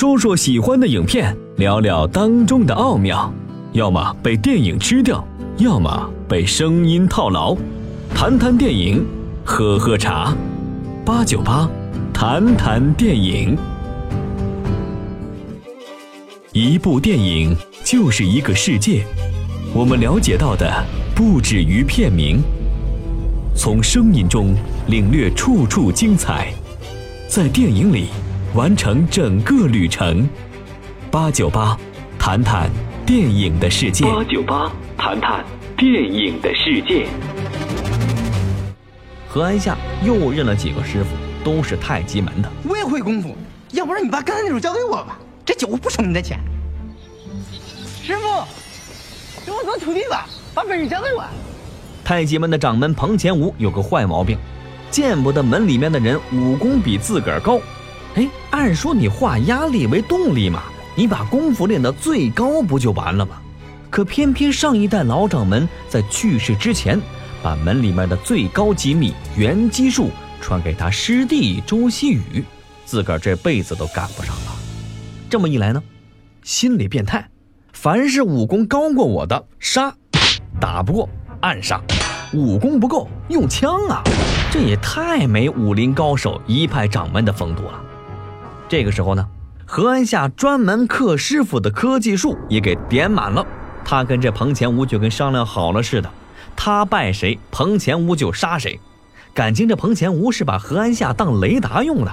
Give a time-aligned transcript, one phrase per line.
[0.00, 3.30] 说说喜欢的影片，聊聊当中的奥妙。
[3.72, 5.22] 要么被电影吃掉，
[5.58, 7.54] 要么被声音套牢。
[8.14, 9.04] 谈谈电影，
[9.44, 10.34] 喝喝茶。
[11.04, 11.68] 八九八，
[12.14, 13.54] 谈谈电影。
[16.52, 17.54] 一部电影
[17.84, 19.04] 就是一个世界，
[19.74, 20.82] 我们了解到的
[21.14, 22.40] 不止于片名。
[23.54, 24.54] 从声音中
[24.86, 26.54] 领略处处精彩，
[27.28, 28.06] 在电影里
[28.52, 30.28] 完成整个旅程。
[31.08, 31.78] 八九八，
[32.18, 32.68] 谈谈
[33.06, 34.04] 电影的世界。
[34.04, 35.44] 八九八，谈谈
[35.76, 37.06] 电影的世界。
[39.28, 41.10] 何安夏又认了几个师傅，
[41.44, 42.50] 都是太极门的。
[42.68, 43.36] 我也会功夫，
[43.70, 46.40] 要不然你把刚才那手交给我吧，这酒不收你的钱。
[48.02, 48.44] 师傅，
[49.46, 51.24] 给我做徒弟吧，把本事交给我。
[52.02, 54.36] 太极门的掌门彭前吴有个坏毛病，
[54.90, 57.60] 见不得门里面的人武功比自个儿高。
[58.16, 60.62] 哎，按说你化压力为动力嘛，
[60.94, 63.40] 你把功夫练到最高不就完了吗？
[63.88, 67.00] 可偏偏上一代老掌门在去世之前，
[67.42, 72.44] 把门里面的最高机密元基术传给他师弟周希宇，
[72.84, 74.52] 自个儿这辈子都赶不上了。
[75.28, 75.82] 这么一来呢，
[76.42, 77.28] 心理变态，
[77.72, 79.94] 凡是武功高过我的杀，
[80.60, 81.08] 打不过
[81.40, 81.80] 暗杀。
[82.32, 84.02] 武功不够，用枪啊！
[84.52, 87.82] 这也太没武林高手一派掌门的风度了。
[88.70, 89.26] 这个时候呢，
[89.66, 93.44] 何安夏专门克师傅的科技术也给点满了。
[93.84, 96.08] 他跟这彭前吴就跟商量好了似的，
[96.54, 98.78] 他拜谁，彭前吴就杀谁。
[99.34, 102.12] 感情这彭前吴是把何安夏当雷达用的。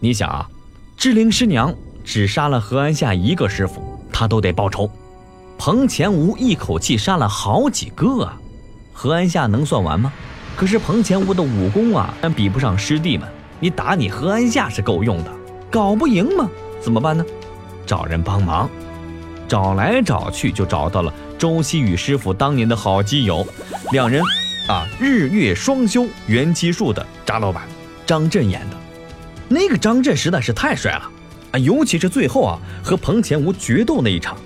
[0.00, 0.50] 你想啊，
[0.96, 3.80] 志灵师娘只杀了何安夏一个师傅，
[4.12, 4.90] 他都得报仇。
[5.56, 8.36] 彭前吴一口气杀了好几个啊！
[8.92, 10.12] 何安夏能算完吗？
[10.56, 13.28] 可是彭前吴的武功啊，但比不上师弟们。
[13.60, 15.30] 你打你何安夏是够用的，
[15.74, 16.48] 搞不赢吗？
[16.80, 17.26] 怎么办呢？
[17.84, 18.70] 找人帮忙。
[19.48, 23.44] 找来找去，就找到了周希宇师傅当年的好基友，
[23.90, 24.22] 两人
[24.68, 27.64] 啊，日月双修元气术的扎老板
[28.06, 28.76] 张震演的。
[29.48, 31.10] 那个张震实在是太帅了
[31.50, 31.58] 啊！
[31.58, 34.36] 尤其是最后啊，和彭前吴决斗那一场，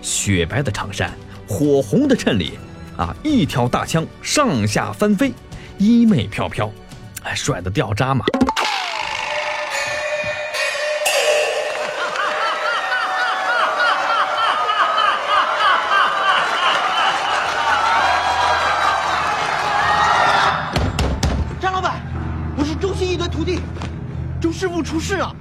[0.00, 1.12] 雪白的长衫，
[1.48, 2.52] 火红的衬里。
[2.96, 3.12] 啊！
[3.24, 5.32] 一条大枪上下翻飞，
[5.76, 6.70] 衣袂飘飘，
[7.24, 8.24] 哎，帅得掉渣嘛！
[24.78, 25.34] 周师傅出事了。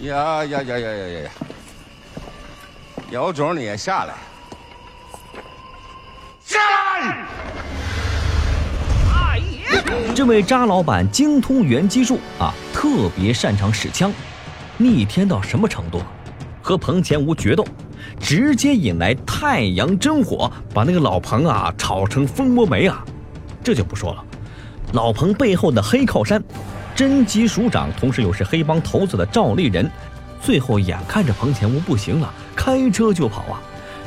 [0.00, 1.30] 呀呀呀呀呀呀！
[3.10, 4.14] 有种你也下来！
[10.14, 14.12] 这位渣老板精通元机术啊，特别擅长使枪，
[14.76, 16.02] 逆天到什么程度？
[16.60, 17.64] 和彭前吴决斗，
[18.20, 23.02] 直接引来太阳真火，把那个老彭啊炒成蜂窝煤啊！
[23.62, 24.24] 这就不说了，
[24.92, 26.42] 老彭背后的黑靠山。
[26.94, 29.88] 真吉署长，同时又是黑帮头子的赵立人，
[30.42, 33.62] 最后眼看着彭前吴不行了，开车就跑啊！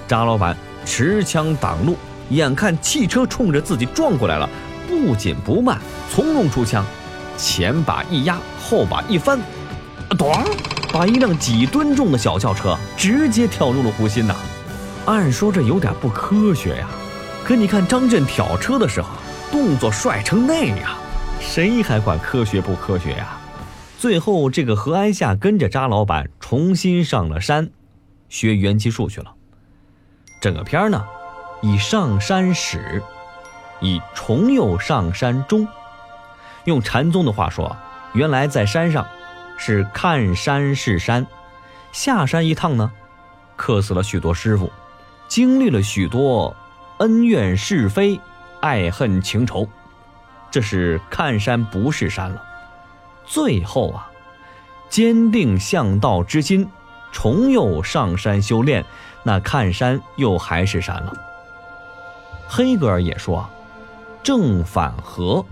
[0.07, 0.55] 渣老板
[0.85, 1.95] 持枪挡路，
[2.29, 4.49] 眼看汽车冲着自己撞过来了，
[4.91, 5.79] 不紧不慢，
[6.12, 6.85] 从容出枪，
[7.38, 9.40] 前把一压，后把一翻，
[10.18, 10.29] 咚，
[10.91, 14.35] 把一辆几吨重的小轿车直接跳入了湖心呐！
[15.06, 16.90] 按说这有点不科学呀，
[17.46, 19.07] 可你看张震挑车的时候，
[19.50, 20.78] 动作帅成那样。
[21.40, 23.38] 谁还管科学不科学呀？
[23.97, 27.69] 最后，这个何安夏跟着扎老板重新上了山，
[28.28, 29.31] 学元气术去了。
[30.41, 31.03] 整个片儿呢，
[31.62, 33.02] 以上山始，
[33.81, 35.67] 以重又上山中。
[36.66, 37.75] 用禅宗的话说，
[38.13, 39.05] 原来在山上
[39.57, 41.28] 是看山是山，
[41.91, 42.91] 下山一趟呢，
[43.55, 44.72] 克死了许多师傅，
[45.28, 46.55] 经历了许多
[46.99, 48.19] 恩怨是非、
[48.61, 49.67] 爱恨情仇。
[50.51, 52.41] 这是看山不是山了，
[53.25, 54.11] 最后啊，
[54.89, 56.69] 坚定向道之心，
[57.11, 58.85] 重又上山修炼，
[59.23, 61.13] 那看山又还是山了。
[62.49, 63.49] 黑格尔也说，
[64.23, 65.44] 正反合，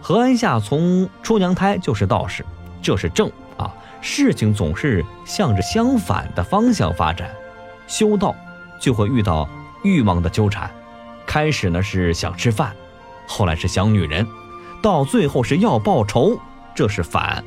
[0.00, 2.44] 何安夏从出娘胎就是道士，
[2.80, 3.72] 这是正啊。
[4.00, 7.30] 事情总是向着相反的方向发展，
[7.86, 8.34] 修道
[8.78, 9.46] 就会遇到
[9.84, 10.70] 欲望的纠缠，
[11.26, 12.74] 开始呢是想吃饭，
[13.26, 14.26] 后来是想女人，
[14.82, 16.38] 到最后是要报仇，
[16.74, 17.44] 这是反。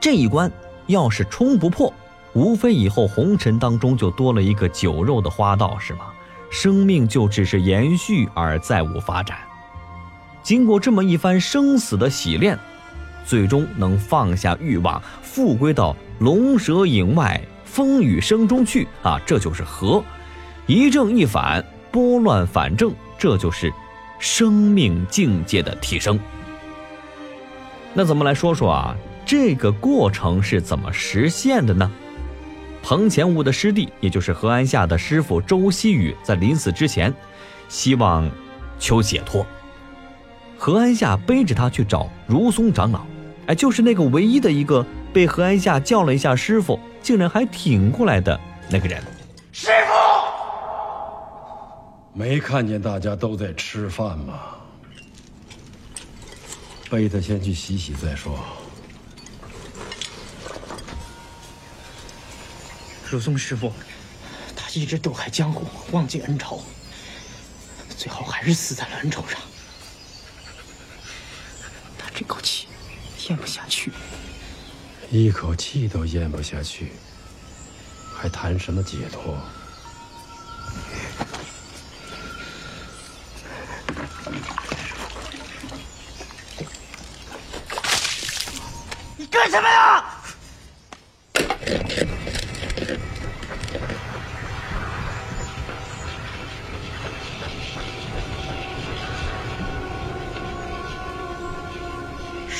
[0.00, 0.50] 这一关
[0.86, 1.92] 要是冲不破，
[2.32, 6.06] 无非以后红尘当中就多了一个酒肉的花道，是吗？
[6.50, 9.36] 生命就只是延续而再无发展。
[10.48, 12.58] 经过这么一番生死的洗练，
[13.22, 19.20] 最终能放下欲望，复归到龙蛇影外、风雨声中去啊！
[19.26, 20.02] 这就是和，
[20.66, 21.62] 一正一反，
[21.92, 23.70] 拨乱反正，这就是
[24.18, 26.18] 生命境界的提升。
[27.92, 28.96] 那咱们来说说啊，
[29.26, 31.92] 这个过程是怎么实现的呢？
[32.82, 37.12] 彭乾吾的师弟，也就是何安下的师傅周希宇，在临死之前，
[37.68, 38.26] 希望
[38.78, 39.46] 求解脱。
[40.58, 43.06] 何安夏背着他去找如松长老，
[43.46, 48.38] 哎，就是那个唯一的一个被何安夏叫了一下师傅，竟然还挺过来的
[48.68, 49.00] 那个人。
[49.52, 49.92] 师傅，
[52.12, 54.40] 没看见大家都在吃饭吗？
[56.90, 58.36] 背他先去洗洗再说。
[63.08, 63.72] 如松师傅，
[64.56, 66.60] 他一直斗海江湖，忘记恩仇，
[67.96, 69.40] 最后还是死在了恩仇上。
[71.98, 72.68] 他这口气
[73.28, 73.92] 咽不下去，
[75.10, 76.92] 一口气都咽不下去，
[78.16, 79.36] 还谈什么解脱？
[89.18, 90.07] 你干什么呀？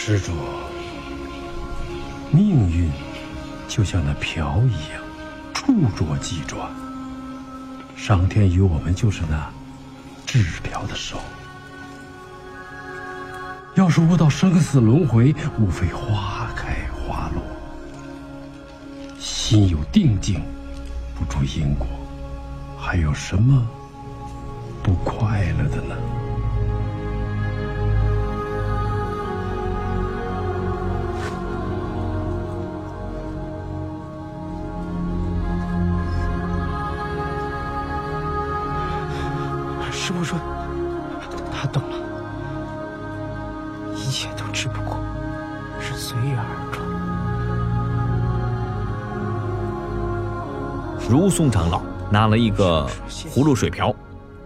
[0.09, 0.33] 施主，
[2.33, 2.91] 命运
[3.69, 5.03] 就像那瓢一样，
[5.53, 6.67] 触着即转。
[7.95, 9.53] 上天与我们就是那
[10.25, 11.19] 制瓢的手。
[13.75, 17.43] 要是悟到生死轮回，无非花开花落。
[19.19, 20.41] 心有定境，
[21.15, 21.87] 不住因果，
[22.81, 23.63] 还有什么
[24.83, 25.95] 不快乐的呢？
[40.21, 40.37] 我说，
[41.53, 41.97] 他懂了，
[43.95, 44.99] 一切都只不过
[45.81, 46.43] 是随缘而
[46.73, 46.85] 转。
[51.09, 51.81] 如松长老
[52.11, 53.95] 拿了一个葫芦水瓢，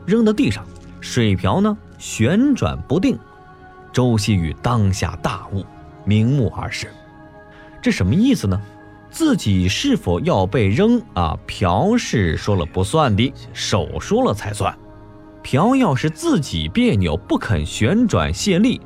[0.04, 0.62] 扔到地上，
[1.00, 3.18] 水瓢呢旋转不定。
[3.94, 5.64] 周希宇当下大悟，
[6.04, 6.88] 明目而视，
[7.80, 8.60] 这什么意思呢？
[9.10, 11.34] 自己是否要被扔啊？
[11.46, 14.76] 瓢是说了不算的，手说了才算。
[15.42, 18.80] 瓢要是自己别扭不肯旋转卸力，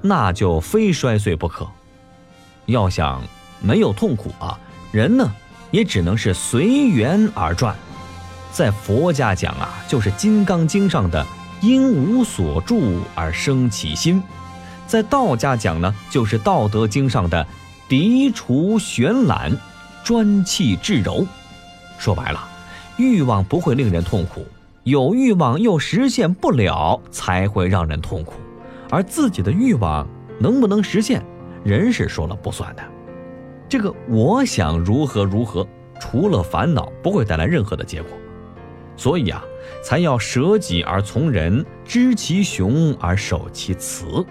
[0.00, 1.66] 那就非摔碎不可。
[2.66, 3.22] 要想
[3.60, 4.58] 没有痛苦啊，
[4.92, 5.30] 人呢
[5.70, 7.74] 也只能是随缘而转。
[8.52, 11.26] 在佛家讲啊，就是《金刚经》上的
[11.60, 14.20] “因无所住而生其心”；
[14.86, 17.46] 在道家讲呢，就是《道德经》上的
[17.88, 19.54] “涤除玄览，
[20.02, 21.26] 专气致柔”。
[21.98, 22.48] 说白了，
[22.96, 24.46] 欲望不会令人痛苦。
[24.86, 28.34] 有欲望又实现不了，才会让人痛苦。
[28.88, 30.06] 而自己的欲望
[30.38, 31.20] 能不能实现，
[31.64, 32.82] 人是说了不算的。
[33.68, 35.66] 这个我想如何如何，
[35.98, 38.12] 除了烦恼，不会带来任何的结果。
[38.96, 39.42] 所以啊，
[39.82, 44.24] 才要舍己而从人，知其雄而守其雌。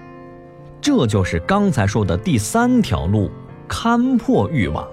[0.80, 3.30] 这就是刚才说的第三条路，
[3.68, 4.88] 看破欲望。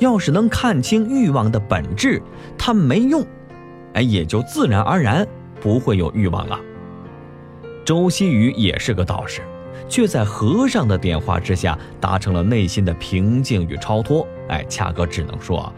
[0.00, 2.20] 要是能看清欲望的本质，
[2.58, 3.24] 它没用。
[3.94, 5.26] 哎，也就自然而然
[5.60, 6.58] 不会有欲望了。
[7.84, 9.42] 周希宇也是个道士，
[9.88, 14.26] 却在和尚的点化之下达成了内心的平静与超脱。
[14.48, 15.72] 哎，恰哥只能说，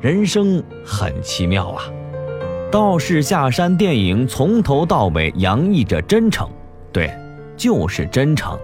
[0.00, 1.84] 人生很奇妙啊！
[2.70, 6.50] 道士下山电影从头到尾洋溢着真诚，
[6.92, 7.16] 对，
[7.56, 8.58] 就是真诚。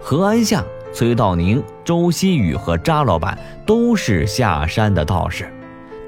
[0.00, 3.36] 何安夏、崔道宁、周希宇和扎老板
[3.66, 5.52] 都是下山的道士。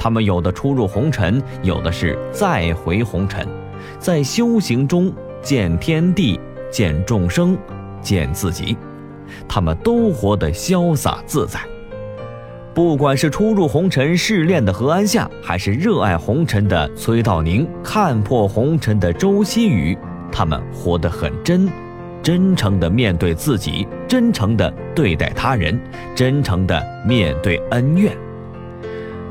[0.03, 3.47] 他们有的出入红尘，有的是再回红尘，
[3.99, 6.41] 在修行中见天地、
[6.71, 7.55] 见众生、
[8.01, 8.75] 见自己，
[9.47, 11.61] 他们都活得潇洒自在。
[12.73, 19.99] 不管是初入红尘试炼的何安夏，还是热爱红尘的崔道宁，看破红尘的周希宇，
[20.33, 21.69] 他们活得很真，
[22.23, 25.79] 真诚地面对自己，真诚地对待他人，
[26.15, 28.17] 真诚地面对恩怨。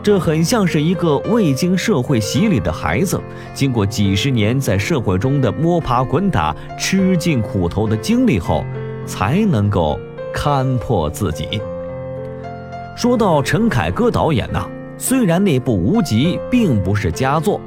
[0.02, 3.20] 这很像是一个未经社会洗礼的孩子，
[3.54, 8.64] 经过几十年在社会中的摸爬滚打、吃尽苦头的经历后，
[9.06, 10.00] 才能够
[10.34, 11.62] 看破自己。
[12.96, 14.66] 说到陈凯歌导演呐，
[14.98, 17.60] 虽然那部《无极》并不是佳作，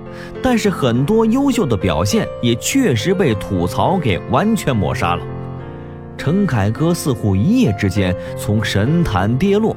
[0.42, 5.22] 但是很多优秀的表现也确实被吐槽给完全抹杀了。
[6.16, 9.76] 陈凯歌似乎一夜之间从神坛跌落。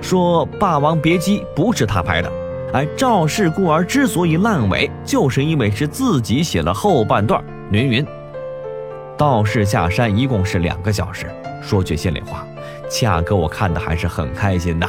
[0.00, 2.32] 说《霸王别姬》不是他拍的，
[2.72, 7.42] 哎，《赵氏孤儿》之所以烂尾，就是因为是自己写了后半段。
[7.70, 8.06] 云云，
[9.16, 11.26] 道士下山一共是两个小时。
[11.60, 12.46] 说句心里话，
[12.88, 14.88] 恰哥我看的还是很开心的，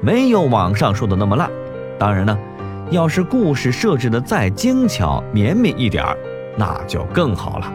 [0.00, 1.48] 没有网上说的那么烂。
[1.98, 2.36] 当然呢，
[2.90, 6.16] 要是故事设置的再精巧绵密一点儿，
[6.56, 7.72] 那就更好了。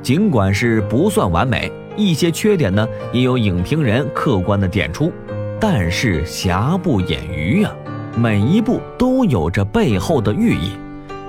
[0.00, 5.12] 尽管是不算完美，一些缺点呢，也有影评人客观的点出。
[5.64, 7.72] 但是瑕不掩瑜啊，
[8.16, 10.72] 每一步都有着背后的寓意。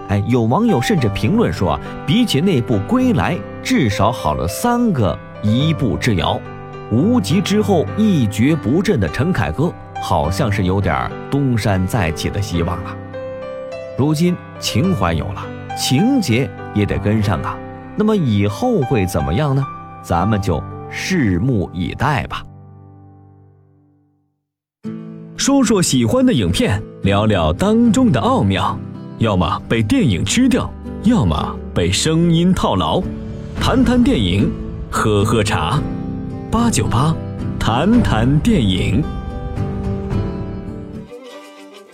[0.10, 6.42] 哎，有网友甚至评论说，比起那部《归来》，至少好了三个一步之遥。
[6.92, 9.72] 无极之后一蹶不振的陈凯歌，
[10.02, 12.98] 好像是有点东山再起的希望了。
[14.00, 15.46] 如今情怀有了，
[15.78, 17.56] 情节也得跟上啊。
[17.96, 19.64] 那么以后会怎么样呢？
[20.02, 20.60] 咱们就
[20.92, 22.42] 拭目以待吧。
[25.46, 28.80] 说说喜欢的影片，聊聊当中的奥妙，
[29.18, 30.74] 要么被电影吃掉，
[31.04, 33.04] 要么被声音套牢。
[33.60, 34.50] 谈谈电影，
[34.90, 35.82] 喝喝茶，
[36.50, 37.14] 八九八，
[37.60, 39.04] 谈谈电影。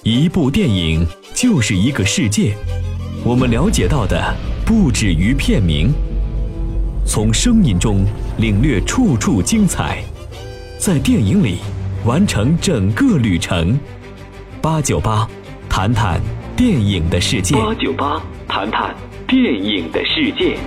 [0.03, 1.03] 一部电影
[1.33, 2.55] 就是一个世界，
[3.25, 4.31] 我们了解到的
[4.63, 5.91] 不止于片名，
[7.03, 8.05] 从声音中
[8.37, 10.03] 领略处处精彩，
[10.77, 11.57] 在电影里。
[12.05, 13.77] 完成整个旅程，
[14.61, 15.27] 八九八，
[15.67, 16.19] 谈谈
[16.55, 17.55] 电影的世界。
[17.55, 18.95] 八九八，谈谈
[19.27, 20.57] 电影的世界。